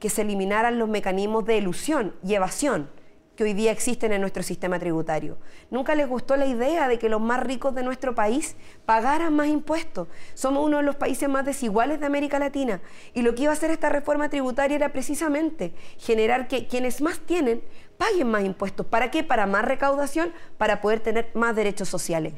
que 0.00 0.10
se 0.10 0.22
eliminaran 0.22 0.78
los 0.80 0.88
mecanismos 0.88 1.44
de 1.44 1.58
ilusión 1.58 2.14
y 2.24 2.34
evasión 2.34 2.90
que 3.36 3.44
hoy 3.44 3.54
día 3.54 3.70
existen 3.70 4.12
en 4.12 4.20
nuestro 4.20 4.42
sistema 4.42 4.78
tributario. 4.78 5.38
Nunca 5.70 5.94
les 5.94 6.08
gustó 6.08 6.36
la 6.36 6.46
idea 6.46 6.88
de 6.88 6.98
que 6.98 7.08
los 7.08 7.20
más 7.20 7.40
ricos 7.40 7.74
de 7.74 7.82
nuestro 7.82 8.14
país 8.14 8.56
pagaran 8.84 9.34
más 9.34 9.46
impuestos. 9.46 10.08
Somos 10.34 10.66
uno 10.66 10.78
de 10.78 10.82
los 10.82 10.96
países 10.96 11.28
más 11.28 11.46
desiguales 11.46 12.00
de 12.00 12.06
América 12.06 12.38
Latina 12.38 12.82
y 13.14 13.22
lo 13.22 13.34
que 13.34 13.44
iba 13.44 13.52
a 13.52 13.54
hacer 13.54 13.70
esta 13.70 13.88
reforma 13.88 14.28
tributaria 14.28 14.76
era 14.76 14.92
precisamente 14.92 15.72
generar 15.98 16.48
que 16.48 16.66
quienes 16.66 17.00
más 17.00 17.20
tienen 17.20 17.62
paguen 17.96 18.30
más 18.30 18.44
impuestos. 18.44 18.84
¿Para 18.86 19.10
qué? 19.10 19.22
Para 19.22 19.46
más 19.46 19.64
recaudación, 19.64 20.32
para 20.58 20.80
poder 20.80 21.00
tener 21.00 21.30
más 21.34 21.54
derechos 21.54 21.88
sociales. 21.88 22.34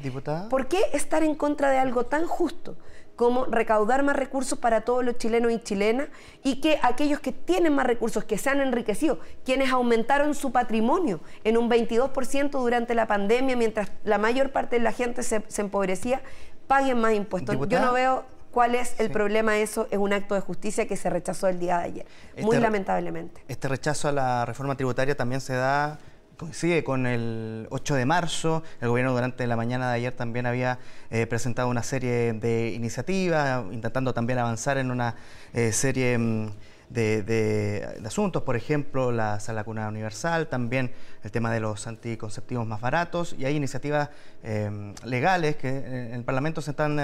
¿Por 0.49 0.67
qué 0.67 0.79
estar 0.93 1.23
en 1.23 1.35
contra 1.35 1.69
de 1.69 1.79
algo 1.79 2.05
tan 2.05 2.27
justo? 2.27 2.77
Como 3.15 3.45
recaudar 3.45 4.03
más 4.03 4.15
recursos 4.15 4.57
para 4.57 4.81
todos 4.81 5.05
los 5.05 5.17
chilenos 5.17 5.51
y 5.51 5.59
chilenas 5.59 6.07
y 6.43 6.61
que 6.61 6.79
aquellos 6.81 7.19
que 7.19 7.31
tienen 7.31 7.73
más 7.73 7.85
recursos, 7.85 8.23
que 8.23 8.37
se 8.37 8.49
han 8.49 8.59
enriquecido, 8.59 9.19
quienes 9.45 9.71
aumentaron 9.71 10.33
su 10.33 10.51
patrimonio 10.51 11.19
en 11.43 11.57
un 11.57 11.69
22% 11.69 12.51
durante 12.51 12.95
la 12.95 13.07
pandemia, 13.07 13.55
mientras 13.55 13.91
la 14.03 14.17
mayor 14.17 14.51
parte 14.51 14.77
de 14.77 14.81
la 14.81 14.91
gente 14.91 15.21
se, 15.23 15.43
empobrecía, 15.57 16.21
paguen 16.67 16.99
más 16.99 17.13
impuestos. 17.13 17.55
Yo 17.67 17.79
no 17.79 17.93
veo 17.93 18.25
cuál 18.51 18.75
es 18.75 18.99
el 18.99 19.11
problema 19.11 19.57
eso, 19.57 19.87
es 19.91 19.97
un 19.97 20.13
acto 20.13 20.35
de 20.35 20.41
justicia 20.41 20.87
que 20.87 20.95
se 20.95 21.09
rechazó 21.09 21.47
el 21.47 21.59
día 21.59 21.79
de 21.79 21.83
ayer, 21.83 22.05
muy 22.37 22.55
este 22.55 22.59
lamentablemente. 22.59 23.43
Este 23.47 23.67
rechazo 23.67 24.07
a 24.07 24.11
la 24.11 24.45
reforma 24.45 24.75
tributaria 24.75 25.15
también 25.17 25.41
se 25.41 25.53
da 25.53 25.99
coincide 26.37 26.83
con 26.83 27.05
el 27.05 27.67
8 27.69 27.95
de 27.95 28.05
marzo. 28.05 28.63
El 28.81 28.89
gobierno 28.89 29.13
durante 29.13 29.45
la 29.47 29.55
mañana 29.55 29.89
de 29.89 29.95
ayer 29.95 30.13
también 30.13 30.45
había 30.45 30.79
eh, 31.09 31.27
presentado 31.27 31.69
una 31.69 31.83
serie 31.83 32.33
de 32.33 32.71
iniciativas, 32.71 33.63
intentando 33.71 34.13
también 34.13 34.39
avanzar 34.39 34.77
en 34.77 34.91
una 34.91 35.15
eh, 35.53 35.71
serie 35.71 36.17
mm, 36.17 36.51
de, 36.89 37.87
asuntos, 38.05 38.43
por 38.43 38.55
ejemplo, 38.55 39.11
la 39.11 39.39
sala 39.39 39.63
cuna 39.63 39.87
universal, 39.87 40.47
también 40.47 40.91
el 41.23 41.31
tema 41.31 41.51
de 41.51 41.59
los 41.59 41.87
anticonceptivos 41.87 42.67
más 42.67 42.81
baratos, 42.81 43.35
y 43.37 43.45
hay 43.45 43.55
iniciativas 43.55 44.09
eh, 44.43 44.93
legales 45.03 45.55
que 45.55 45.69
en 45.69 46.13
el 46.13 46.23
Parlamento 46.23 46.61
se 46.61 46.71
están 46.71 46.97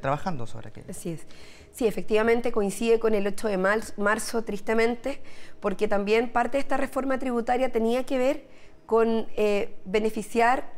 trabajando 0.00 0.46
sobre 0.46 0.68
aquello. 0.68 0.86
Así 0.90 1.10
es. 1.10 1.26
Sí, 1.76 1.86
efectivamente 1.86 2.52
coincide 2.52 2.98
con 2.98 3.14
el 3.14 3.26
8 3.26 3.48
de 3.48 3.58
marzo, 3.58 4.42
tristemente, 4.44 5.20
porque 5.60 5.88
también 5.88 6.30
parte 6.32 6.56
de 6.56 6.62
esta 6.62 6.78
reforma 6.78 7.18
tributaria 7.18 7.70
tenía 7.70 8.04
que 8.04 8.16
ver 8.16 8.48
con 8.86 9.26
eh, 9.36 9.76
beneficiar 9.84 10.72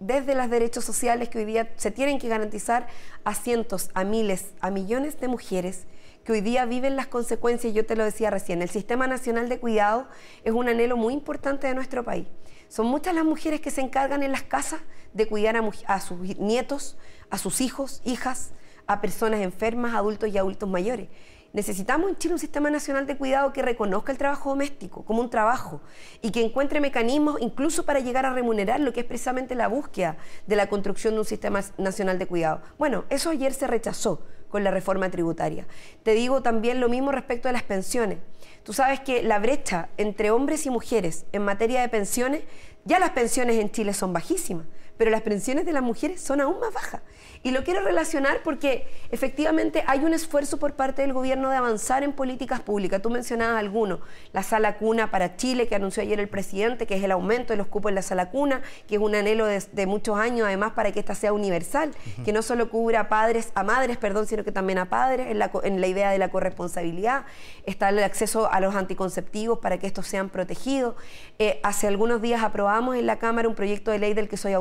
desde 0.00 0.34
los 0.34 0.50
derechos 0.50 0.84
sociales 0.84 1.28
que 1.28 1.38
hoy 1.38 1.44
día 1.44 1.72
se 1.76 1.90
tienen 1.92 2.18
que 2.18 2.28
garantizar 2.28 2.88
a 3.24 3.34
cientos, 3.34 3.90
a 3.94 4.02
miles, 4.02 4.52
a 4.60 4.70
millones 4.70 5.20
de 5.20 5.28
mujeres 5.28 5.86
que 6.24 6.32
hoy 6.32 6.40
día 6.40 6.64
viven 6.66 6.96
las 6.96 7.08
consecuencias, 7.08 7.74
yo 7.74 7.84
te 7.84 7.96
lo 7.96 8.04
decía 8.04 8.30
recién, 8.30 8.62
el 8.62 8.70
Sistema 8.70 9.06
Nacional 9.06 9.48
de 9.48 9.58
Cuidado 9.58 10.08
es 10.44 10.52
un 10.52 10.68
anhelo 10.68 10.96
muy 10.96 11.14
importante 11.14 11.66
de 11.66 11.74
nuestro 11.74 12.04
país. 12.04 12.26
Son 12.68 12.86
muchas 12.86 13.14
las 13.14 13.24
mujeres 13.24 13.60
que 13.60 13.70
se 13.70 13.80
encargan 13.80 14.22
en 14.22 14.32
las 14.32 14.42
casas 14.42 14.80
de 15.12 15.26
cuidar 15.26 15.56
a, 15.86 16.00
sus 16.00 16.18
nietos, 16.38 16.96
a 17.28 17.38
sus 17.38 17.60
hijos, 17.60 18.00
hijas, 18.04 18.52
a 18.86 19.00
personas 19.00 19.40
enfermas, 19.40 19.94
adultos 19.94 20.30
y 20.30 20.38
adultos 20.38 20.68
mayores. 20.68 21.08
Necesitamos 21.52 22.08
en 22.08 22.16
Chile 22.16 22.34
un 22.34 22.40
sistema 22.40 22.70
nacional 22.70 23.06
de 23.06 23.18
cuidado 23.18 23.52
que 23.52 23.60
reconozca 23.60 24.10
el 24.10 24.16
trabajo 24.16 24.50
doméstico 24.50 25.04
como 25.04 25.20
un 25.20 25.28
trabajo 25.28 25.82
y 26.22 26.30
que 26.30 26.42
encuentre 26.42 26.80
mecanismos 26.80 27.36
incluso 27.40 27.84
para 27.84 28.00
llegar 28.00 28.24
a 28.24 28.32
remunerar 28.32 28.80
lo 28.80 28.94
que 28.94 29.00
es 29.00 29.06
precisamente 29.06 29.54
la 29.54 29.68
búsqueda 29.68 30.16
de 30.46 30.56
la 30.56 30.68
construcción 30.68 31.12
de 31.12 31.20
un 31.20 31.26
sistema 31.26 31.60
nacional 31.76 32.18
de 32.18 32.26
cuidado. 32.26 32.62
Bueno, 32.78 33.04
eso 33.10 33.28
ayer 33.28 33.52
se 33.52 33.66
rechazó 33.66 34.22
con 34.48 34.64
la 34.64 34.70
reforma 34.70 35.10
tributaria. 35.10 35.66
Te 36.02 36.14
digo 36.14 36.42
también 36.42 36.80
lo 36.80 36.88
mismo 36.88 37.12
respecto 37.12 37.50
a 37.50 37.52
las 37.52 37.64
pensiones. 37.64 38.18
Tú 38.62 38.72
sabes 38.72 39.00
que 39.00 39.22
la 39.22 39.38
brecha 39.38 39.90
entre 39.98 40.30
hombres 40.30 40.64
y 40.64 40.70
mujeres 40.70 41.26
en 41.32 41.42
materia 41.42 41.82
de 41.82 41.88
pensiones, 41.90 42.44
ya 42.86 42.98
las 42.98 43.10
pensiones 43.10 43.56
en 43.58 43.70
Chile 43.70 43.92
son 43.92 44.14
bajísimas 44.14 44.66
pero 45.02 45.10
las 45.10 45.22
pensiones 45.22 45.66
de 45.66 45.72
las 45.72 45.82
mujeres 45.82 46.20
son 46.20 46.40
aún 46.40 46.60
más 46.60 46.72
bajas. 46.72 47.00
Y 47.42 47.50
lo 47.50 47.64
quiero 47.64 47.82
relacionar 47.82 48.40
porque 48.44 48.86
efectivamente 49.10 49.82
hay 49.88 50.04
un 50.04 50.14
esfuerzo 50.14 50.58
por 50.58 50.74
parte 50.74 51.02
del 51.02 51.12
gobierno 51.12 51.50
de 51.50 51.56
avanzar 51.56 52.04
en 52.04 52.12
políticas 52.12 52.60
públicas. 52.60 53.02
Tú 53.02 53.10
mencionabas 53.10 53.58
alguno, 53.58 54.00
la 54.32 54.44
sala 54.44 54.78
cuna 54.78 55.10
para 55.10 55.36
Chile 55.36 55.66
que 55.66 55.74
anunció 55.74 56.04
ayer 56.04 56.20
el 56.20 56.28
presidente, 56.28 56.86
que 56.86 56.94
es 56.94 57.02
el 57.02 57.10
aumento 57.10 57.52
de 57.52 57.56
los 57.56 57.66
cupos 57.66 57.88
en 57.90 57.96
la 57.96 58.02
sala 58.02 58.30
cuna, 58.30 58.62
que 58.86 58.94
es 58.94 59.00
un 59.00 59.16
anhelo 59.16 59.46
de, 59.46 59.86
muchos 59.86 60.16
años 60.16 60.46
además 60.46 60.74
para 60.74 60.92
que 60.92 61.00
esta 61.00 61.16
sea 61.16 61.32
universal, 61.32 61.90
que 62.24 62.32
no 62.32 62.42
solo 62.42 62.70
cubra 62.70 63.00
a 63.00 63.08
padres, 63.08 63.50
a 63.56 63.64
madres, 63.64 63.96
perdón, 63.96 64.28
sino 64.28 64.44
que 64.44 64.52
también 64.52 64.78
a 64.78 64.88
padres 64.88 65.26
en 65.28 65.40
la, 65.80 65.86
idea 65.88 66.12
de 66.12 66.18
la 66.18 66.28
corresponsabilidad. 66.28 67.24
Está 67.66 67.88
el 67.88 67.98
acceso 68.04 68.52
a 68.52 68.60
los 68.60 68.76
anticonceptivos 68.76 69.58
para 69.58 69.78
que 69.78 69.88
estos 69.88 70.06
sean 70.06 70.28
protegidos. 70.28 70.94
Eh, 71.40 71.58
hace 71.64 71.88
algunos 71.88 72.22
días 72.22 72.44
aprobamos 72.44 72.94
en 72.94 73.06
la 73.06 73.18
Cámara 73.18 73.48
un 73.48 73.56
proyecto 73.56 73.90
de 73.90 73.98
ley 73.98 74.14
del 74.14 74.28
que 74.28 74.36
soy 74.36 74.52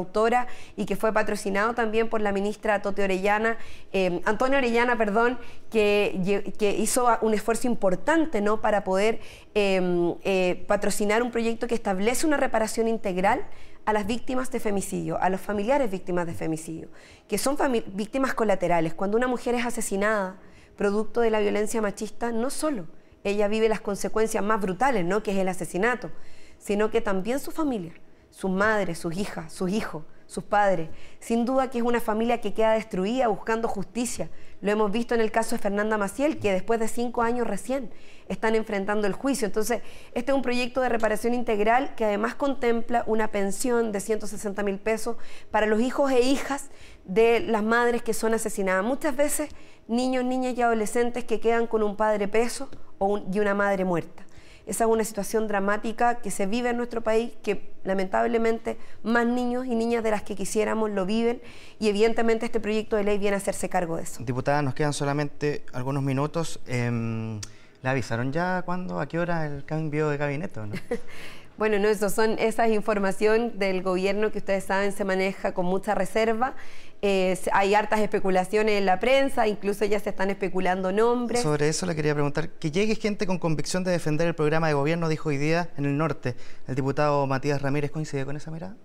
y 0.76 0.86
que 0.86 0.96
fue 0.96 1.14
patrocinado 1.14 1.74
también 1.74 2.10
por 2.10 2.22
la 2.22 2.32
ministra 2.32 2.82
Tote 2.82 3.04
Orellana, 3.04 3.58
eh, 3.92 4.22
Antonio 4.26 4.58
Orellana, 4.58 4.98
perdón, 4.98 5.40
que, 5.70 6.54
que, 6.58 6.72
hizo 6.72 7.08
un 7.22 7.34
esfuerzo 7.34 7.68
importante 7.68 8.42
¿no? 8.42 8.62
para 8.62 8.84
poder 8.84 9.20
em, 9.54 10.16
eh, 10.24 10.64
patrocinar 10.68 11.24
un 11.24 11.32
proyecto 11.32 11.68
que 11.68 11.76
establece 11.76 12.26
una 12.26 12.38
reparación 12.38 12.88
integral 12.88 13.46
a 13.86 13.94
las 13.94 14.06
víctimas 14.06 14.52
de 14.52 14.60
femicidio, 14.60 15.20
a 15.22 15.30
los 15.30 15.42
familiares 15.42 15.90
víctimas 15.90 16.26
de 16.28 16.34
femicidio, 16.34 16.90
que 17.28 17.38
son 17.38 17.58
víctimas 17.94 18.34
colaterales. 18.34 18.94
Cuando 18.94 19.18
una 19.18 19.28
mujer 19.28 19.56
es 19.56 19.66
asesinada 19.66 20.40
producto 20.78 21.22
de 21.22 21.30
la 21.30 21.40
violencia 21.40 21.82
machista, 21.82 22.32
no 22.32 22.50
solo 22.50 22.88
ella 23.24 23.48
vive 23.48 23.70
las 23.70 23.82
consecuencias 23.82 24.44
más 24.44 24.62
brutales, 24.62 25.06
¿no? 25.06 25.24
que 25.24 25.32
es 25.32 25.38
el 25.38 25.48
asesinato, 25.48 26.12
sino 26.58 26.92
que 26.92 27.02
también 27.02 27.40
su 27.40 27.52
familia, 27.52 27.94
sus 28.30 28.52
madres, 28.52 29.00
sus 29.00 29.16
hijas, 29.16 29.52
sus 29.54 29.72
hijos, 29.72 30.04
sus 30.32 30.46
padres. 30.46 30.90
Sin 31.20 31.44
duda 31.44 31.70
que 31.70 31.80
es 31.80 31.84
una 31.84 32.00
familia 32.00 32.40
que 32.40 32.54
queda 32.54 32.72
destruida 32.72 33.28
buscando 33.28 33.68
justicia. 33.68 34.30
Lo 34.62 34.72
hemos 34.72 34.90
visto 34.90 35.14
en 35.14 35.20
el 35.20 35.30
caso 35.30 35.56
de 35.56 35.62
Fernanda 35.62 35.98
Maciel, 35.98 36.40
que 36.40 36.54
después 36.54 36.80
de 36.80 36.88
cinco 36.88 37.22
años 37.22 37.46
recién 37.46 37.92
están 38.30 38.56
enfrentando 38.56 39.08
el 39.08 39.14
juicio. 39.14 39.46
Entonces, 39.46 39.82
este 40.14 40.32
es 40.32 40.36
un 40.36 40.42
proyecto 40.42 40.80
de 40.80 40.88
reparación 40.88 41.34
integral 41.34 41.96
que 41.96 42.06
además 42.06 42.36
contempla 42.36 43.04
una 43.08 43.28
pensión 43.28 43.92
de 43.92 44.00
160 44.00 44.64
mil 44.64 44.80
pesos 44.80 45.18
para 45.52 45.66
los 45.66 45.82
hijos 45.82 46.12
e 46.12 46.22
hijas 46.22 46.70
de 47.04 47.42
las 47.42 47.64
madres 47.64 48.02
que 48.02 48.14
son 48.14 48.34
asesinadas. 48.34 48.86
Muchas 48.86 49.18
veces 49.18 49.50
niños, 49.90 50.24
niñas 50.24 50.54
y 50.58 50.62
adolescentes 50.62 51.26
que 51.26 51.42
quedan 51.42 51.68
con 51.68 51.84
un 51.84 51.98
padre 51.98 52.30
preso 52.30 52.70
o 53.00 53.22
y 53.34 53.40
una 53.40 53.54
madre 53.54 53.84
muerta. 53.84 54.26
Esa 54.66 54.84
es 54.86 54.90
una 54.90 55.04
situación 55.04 55.48
dramática 55.48 56.16
que 56.16 56.32
se 56.32 56.46
vive 56.46 56.70
en 56.70 56.78
nuestro 56.78 57.02
país, 57.02 57.32
que 57.44 57.72
lamentablemente 57.84 58.78
más 59.04 59.26
niños 59.26 59.66
y 59.66 59.76
niñas 59.76 60.04
de 60.04 60.12
las 60.12 60.22
que 60.22 60.36
quisiéramos 60.36 60.92
lo 60.92 61.06
viven 61.06 61.42
y 61.80 61.90
evidentemente 61.90 62.46
este 62.46 62.60
proyecto 62.60 62.96
de 62.96 63.04
ley 63.04 63.18
viene 63.18 63.36
a 63.36 63.38
hacerse 63.38 63.70
cargo 63.70 63.98
de 63.98 64.04
eso. 64.04 64.24
Diputada, 64.24 64.62
nos 64.62 64.76
quedan 64.76 64.94
solamente 64.94 65.64
algunos 65.74 66.04
minutos. 66.04 66.60
Eh, 66.68 67.40
¿Le 67.84 67.90
avisaron 67.90 68.32
ya 68.32 68.62
cuándo, 68.62 69.00
a 69.00 69.08
qué 69.08 69.18
hora 69.18 69.48
el 69.48 69.66
cambio 69.66 70.10
de 70.10 70.18
gabinete? 70.18 70.60
¿no? 70.60 70.76
Bueno, 71.62 71.78
no, 71.78 71.90
eso 71.90 72.10
son 72.10 72.40
esa 72.40 72.68
información 72.68 73.60
del 73.60 73.84
gobierno 73.84 74.32
que 74.32 74.40
ustedes 74.40 74.64
saben 74.64 74.94
se 74.94 75.06
maneja 75.06 75.54
con 75.54 75.68
mucha 75.68 75.94
reserva. 75.94 76.56
Eh, 77.04 77.38
hay 77.54 77.76
hartas 77.76 78.00
especulaciones 78.00 78.80
en 78.80 78.88
la 78.88 79.00
prensa, 79.00 79.46
incluso 79.46 79.86
ya 79.86 80.00
se 80.00 80.10
están 80.10 80.32
especulando 80.32 80.92
nombres. 80.92 81.44
Sobre 81.44 81.70
eso 81.70 81.86
le 81.86 81.96
quería 81.96 82.16
preguntar, 82.16 82.50
que 82.50 82.72
llegue 82.72 82.96
gente 82.96 83.28
con 83.28 83.38
convicción 83.38 83.84
de 83.84 83.92
defender 83.92 84.28
el 84.28 84.34
programa 84.34 84.70
de 84.70 84.74
gobierno, 84.74 85.08
dijo 85.08 85.30
hoy 85.30 85.38
día 85.38 85.70
en 85.78 85.86
el 85.86 85.96
norte. 85.98 86.36
¿El 86.68 86.74
diputado 86.74 87.28
Matías 87.28 87.62
Ramírez 87.62 87.92
coincide 87.92 88.26
con 88.26 88.36
esa 88.36 88.50
mirada? 88.50 88.76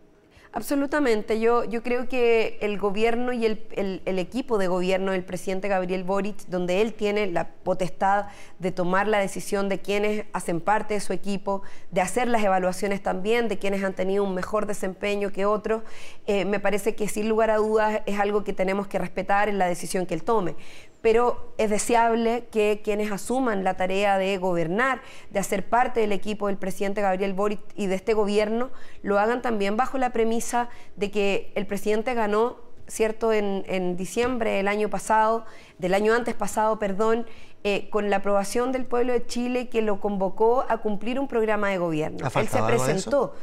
Absolutamente. 0.56 1.38
Yo, 1.38 1.64
yo 1.64 1.82
creo 1.82 2.08
que 2.08 2.56
el 2.62 2.78
gobierno 2.78 3.34
y 3.34 3.44
el, 3.44 4.00
equipo 4.06 4.56
de 4.56 4.68
gobierno 4.68 5.12
del 5.12 5.22
presidente 5.22 5.68
Gabriel 5.68 6.02
Boric, 6.02 6.46
donde 6.46 6.80
él 6.80 6.94
tiene 6.94 7.26
la 7.26 7.48
potestad 7.48 8.28
de 8.58 8.72
tomar 8.72 9.06
la 9.06 9.18
decisión 9.18 9.68
de 9.68 9.80
quienes 9.80 10.24
hacen 10.32 10.62
parte 10.62 10.94
de 10.94 11.00
su 11.00 11.12
equipo, 11.12 11.60
de 11.90 12.00
hacer 12.00 12.26
las 12.26 12.42
evaluaciones 12.42 13.02
también, 13.02 13.48
de 13.48 13.58
quienes 13.58 13.84
han 13.84 13.92
tenido 13.92 14.24
un 14.24 14.34
mejor 14.34 14.64
desempeño 14.64 15.30
que 15.30 15.44
otros, 15.44 15.82
eh, 16.26 16.46
me 16.46 16.58
parece 16.58 16.94
que 16.94 17.06
sin 17.06 17.28
lugar 17.28 17.50
a 17.50 17.58
dudas 17.58 18.00
es 18.06 18.18
algo 18.18 18.42
que 18.42 18.54
tenemos 18.54 18.86
que 18.86 18.98
respetar 18.98 19.50
en 19.50 19.58
la 19.58 19.66
decisión 19.66 20.06
que 20.06 20.14
él 20.14 20.22
tome 20.22 20.54
pero 21.02 21.52
es 21.58 21.70
deseable 21.70 22.48
que 22.50 22.80
quienes 22.82 23.12
asuman 23.12 23.64
la 23.64 23.74
tarea 23.74 24.18
de 24.18 24.36
gobernar, 24.38 25.00
de 25.30 25.38
hacer 25.38 25.68
parte 25.68 26.00
del 26.00 26.12
equipo 26.12 26.48
del 26.48 26.56
presidente 26.56 27.00
Gabriel 27.00 27.34
Boric 27.34 27.60
y 27.74 27.86
de 27.86 27.94
este 27.94 28.14
gobierno, 28.14 28.70
lo 29.02 29.18
hagan 29.18 29.42
también 29.42 29.76
bajo 29.76 29.98
la 29.98 30.10
premisa 30.10 30.68
de 30.96 31.10
que 31.10 31.52
el 31.54 31.66
presidente 31.66 32.14
ganó, 32.14 32.56
¿cierto?, 32.88 33.32
en, 33.32 33.96
diciembre 33.96 34.50
del 34.50 34.68
año 34.68 34.90
pasado, 34.90 35.44
del 35.78 35.94
año 35.94 36.14
antes 36.14 36.34
pasado, 36.34 36.78
perdón, 36.78 37.26
eh, 37.64 37.88
con 37.90 38.10
la 38.10 38.16
aprobación 38.16 38.72
del 38.72 38.84
pueblo 38.84 39.12
de 39.12 39.26
Chile 39.26 39.68
que 39.68 39.82
lo 39.82 40.00
convocó 40.00 40.64
a 40.68 40.78
cumplir 40.78 41.18
un 41.18 41.28
programa 41.28 41.68
de 41.70 41.78
gobierno. 41.78 42.28
Él 42.34 42.48
se 42.48 42.62
presentó. 42.62 43.34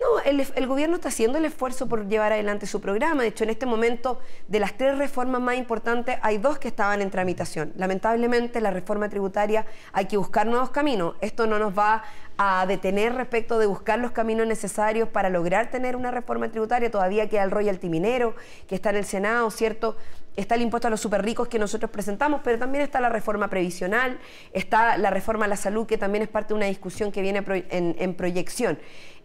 No, 0.00 0.18
el, 0.20 0.66
gobierno 0.66 0.96
está 0.96 1.08
haciendo 1.08 1.36
el 1.36 1.44
esfuerzo 1.44 1.86
por 1.86 2.08
llevar 2.08 2.32
adelante 2.32 2.66
su 2.66 2.80
programa. 2.80 3.20
De 3.20 3.28
hecho, 3.28 3.44
en 3.44 3.50
este 3.50 3.66
momento, 3.66 4.18
de 4.48 4.58
las 4.58 4.72
tres 4.78 4.96
reformas 4.96 5.42
más 5.42 5.58
importantes, 5.58 6.16
hay 6.22 6.38
dos 6.38 6.58
que 6.58 6.68
estaban 6.68 7.02
en 7.02 7.10
tramitación. 7.10 7.74
Lamentablemente, 7.76 8.62
la 8.62 8.70
reforma 8.70 9.10
tributaria 9.10 9.66
hay 9.92 10.06
que 10.06 10.16
buscar 10.16 10.46
nuevos 10.46 10.70
caminos. 10.70 11.16
Esto 11.20 11.46
no 11.46 11.58
nos 11.58 11.78
va 11.78 12.02
a 12.38 12.64
detener 12.64 13.14
respecto 13.14 13.58
de 13.58 13.66
buscar 13.66 13.98
los 13.98 14.12
caminos 14.12 14.46
necesarios 14.46 15.06
para 15.06 15.28
lograr 15.28 15.70
tener 15.70 15.96
una 15.96 16.10
reforma 16.10 16.48
tributaria. 16.48 16.90
Todavía 16.90 17.28
queda 17.28 17.42
el 17.42 17.50
royalty 17.50 17.90
minero, 17.90 18.34
que 18.66 18.76
está 18.76 18.88
en 18.88 18.96
el 18.96 19.04
Senado, 19.04 19.50
¿cierto? 19.50 19.98
Está 20.34 20.54
el 20.54 20.62
impuesto 20.62 20.88
a 20.88 20.90
los 20.90 21.00
superricos 21.00 21.48
que 21.48 21.58
nosotros 21.58 21.90
presentamos, 21.90 22.40
pero 22.42 22.58
también 22.58 22.84
está 22.84 23.00
la 23.00 23.10
reforma 23.10 23.48
previsional, 23.48 24.18
está 24.54 24.96
la 24.96 25.10
reforma 25.10 25.44
a 25.44 25.48
la 25.48 25.56
salud, 25.56 25.86
que 25.86 25.98
también 25.98 26.22
es 26.22 26.30
parte 26.30 26.54
de 26.54 26.54
una 26.54 26.66
discusión 26.66 27.12
que 27.12 27.20
viene 27.20 27.44
en 27.68 28.14
proyección. 28.14 28.78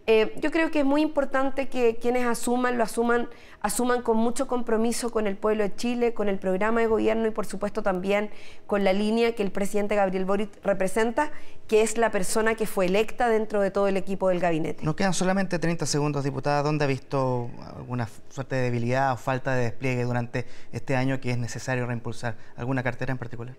Eh, 0.08 0.32
yo 0.40 0.52
creo 0.52 0.70
que 0.70 0.80
es 0.80 0.84
muy 0.84 1.02
importante 1.02 1.68
que 1.68 1.96
quienes 1.96 2.26
asuman, 2.26 2.78
lo 2.78 2.84
asuman, 2.84 3.28
asuman 3.60 4.02
con 4.02 4.16
mucho 4.16 4.46
compromiso 4.46 5.10
con 5.10 5.26
el 5.26 5.36
pueblo 5.36 5.64
de 5.64 5.74
Chile, 5.74 6.14
con 6.14 6.28
el 6.28 6.38
programa 6.38 6.80
de 6.80 6.86
gobierno 6.86 7.26
y 7.26 7.32
por 7.32 7.44
supuesto 7.44 7.82
también 7.82 8.30
con 8.68 8.84
la 8.84 8.92
línea 8.92 9.34
que 9.34 9.42
el 9.42 9.50
presidente 9.50 9.96
Gabriel 9.96 10.24
Boric 10.24 10.64
representa, 10.64 11.32
que 11.66 11.82
es 11.82 11.98
la 11.98 12.12
persona 12.12 12.54
que 12.54 12.66
fue 12.66 12.86
electa 12.86 13.28
dentro 13.28 13.60
de 13.60 13.72
todo 13.72 13.88
el 13.88 13.96
equipo 13.96 14.28
del 14.28 14.38
gabinete. 14.38 14.84
Nos 14.84 14.94
quedan 14.94 15.12
solamente 15.12 15.58
30 15.58 15.86
segundos, 15.86 16.22
diputada. 16.22 16.62
¿Dónde 16.62 16.84
ha 16.84 16.88
visto 16.88 17.50
alguna 17.76 18.08
suerte 18.28 18.54
de 18.54 18.62
debilidad 18.62 19.12
o 19.12 19.16
falta 19.16 19.56
de 19.56 19.64
despliegue 19.64 20.04
durante 20.04 20.46
este 20.70 20.94
año 20.94 21.20
que 21.20 21.32
es 21.32 21.38
necesario 21.38 21.84
reimpulsar? 21.84 22.36
¿Alguna 22.54 22.84
cartera 22.84 23.10
en 23.10 23.18
particular? 23.18 23.56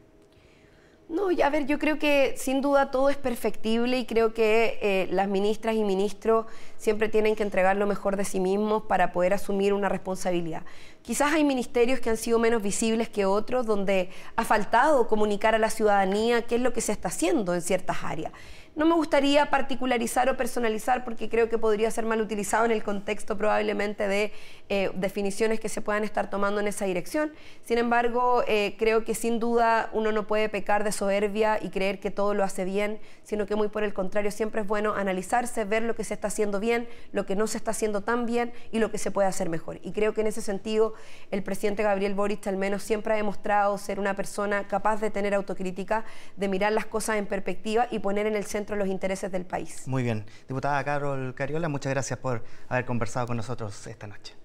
No, 1.10 1.30
a 1.42 1.50
ver, 1.50 1.66
yo 1.68 1.80
creo 1.80 1.98
que 1.98 2.34
sin 2.36 2.60
duda 2.60 2.92
todo 2.92 3.10
es 3.10 3.16
perfectible 3.16 3.98
y 3.98 4.06
creo 4.06 4.34
que 4.34 4.78
eh, 4.82 5.08
las 5.10 5.30
ministras 5.30 5.76
y 5.76 5.86
ministros 5.86 6.48
siempre 6.78 7.08
tienen 7.08 7.34
que 7.38 7.44
entregar 7.44 7.78
lo 7.78 7.88
mejor 7.88 8.18
de 8.18 8.26
sí 8.26 8.42
mismos 8.42 8.84
para 8.84 9.14
poder 9.14 9.34
asumir 9.34 9.72
una 9.72 9.88
responsabilidad. 9.88 10.64
Quizás 11.04 11.32
hay 11.32 11.46
ministerios 11.46 12.02
que 12.02 12.10
han 12.10 12.18
sido 12.18 12.40
menos 12.40 12.62
visibles 12.62 13.08
que 13.08 13.26
otros, 13.26 13.66
donde 13.66 14.10
ha 14.36 14.44
faltado 14.44 15.08
comunicar 15.08 15.56
a 15.56 15.60
la 15.60 15.70
ciudadanía 15.70 16.42
qué 16.42 16.56
es 16.56 16.62
lo 16.62 16.74
que 16.74 16.82
se 16.82 16.92
está 16.92 17.08
haciendo 17.08 17.54
en 17.54 17.62
ciertas 17.62 18.04
áreas. 18.04 18.34
No 18.78 18.86
me 18.86 18.94
gustaría 18.94 19.48
particularizar 19.48 20.30
o 20.30 20.38
personalizar 20.38 21.04
porque 21.04 21.30
creo 21.30 21.50
que 21.50 21.58
podría 21.58 21.90
ser 21.90 22.06
mal 22.06 22.22
utilizado 22.22 22.64
en 22.64 22.70
el 22.70 22.84
contexto 22.84 23.36
probablemente 23.36 24.08
de 24.08 24.32
eh, 24.70 24.92
definiciones 24.94 25.60
que 25.60 25.68
se 25.68 25.82
puedan 25.82 26.04
estar 26.04 26.30
tomando 26.30 26.62
en 26.62 26.68
esa 26.68 26.86
dirección. 26.86 27.34
Sin 27.66 27.80
embargo, 27.80 28.44
eh, 28.48 28.76
creo 28.78 29.04
que 29.04 29.16
sin 29.16 29.40
duda 29.40 29.90
uno 29.94 30.12
no 30.12 30.28
puede 30.28 30.48
pecar 30.48 30.84
de 30.84 30.92
soberbia 30.92 31.58
y 31.60 31.70
creer 31.70 32.00
que 32.00 32.12
todo 32.12 32.36
lo 32.36 32.44
hace 32.44 32.66
bien, 32.66 33.00
sino 33.24 33.48
que 33.48 33.56
muy 33.56 33.68
por 33.68 33.84
el 33.84 33.96
contrario, 33.96 34.30
siempre 34.30 34.62
es 34.62 34.68
bueno 34.68 34.94
analizarse, 34.94 35.66
ver 35.66 35.82
lo 35.82 35.96
que 35.96 36.04
se 36.04 36.14
está 36.14 36.28
haciendo 36.28 36.60
bien, 36.60 36.88
lo 37.14 37.26
que 37.26 37.36
no 37.36 37.48
se 37.48 37.58
está 37.58 37.72
haciendo 37.72 38.02
tan 38.02 38.28
bien 38.28 38.54
y 38.72 38.78
lo 38.78 38.92
que 38.92 39.00
se 39.00 39.10
puede 39.10 39.28
hacer 39.28 39.50
mejor. 39.50 39.80
Y 39.82 39.92
creo 39.92 40.14
que 40.14 40.22
en 40.22 40.28
ese 40.28 40.44
sentido 40.44 40.94
el 41.32 41.42
presidente 41.42 41.82
Gabriel 41.82 42.14
Boric 42.14 42.46
al 42.46 42.58
menos 42.58 42.84
siempre 42.84 43.14
ha 43.14 43.16
demostrado 43.16 43.76
ser 43.80 44.00
una 44.00 44.16
persona 44.16 44.68
capaz 44.68 45.02
de 45.02 45.10
tener 45.10 45.34
autocrítica, 45.34 46.06
de 46.36 46.48
mirar 46.48 46.74
las 46.74 46.86
cosas 46.86 47.16
en 47.16 47.26
perspectiva 47.26 47.88
y 47.90 47.98
poner 47.98 48.28
en 48.28 48.36
el 48.36 48.46
centro 48.46 48.67
los 48.76 48.88
intereses 48.88 49.32
del 49.32 49.46
país. 49.46 49.88
Muy 49.88 50.04
bien. 50.04 50.26
Diputada 50.48 50.84
Carol 50.84 51.34
Cariola, 51.36 51.70
muchas 51.70 51.92
gracias 51.94 52.20
por 52.20 52.44
haber 52.68 52.86
conversado 52.86 53.28
con 53.28 53.38
nosotros 53.38 53.88
esta 53.88 54.08
noche. 54.08 54.36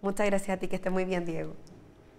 Muchas 0.00 0.26
gracias 0.26 0.56
a 0.56 0.60
ti, 0.60 0.68
que 0.68 0.76
esté 0.76 0.90
muy 0.90 1.04
bien, 1.04 1.24
Diego. 1.24 1.54